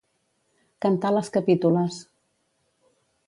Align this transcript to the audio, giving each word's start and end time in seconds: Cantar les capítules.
Cantar 0.85 1.11
les 1.17 1.29
capítules. 1.37 1.99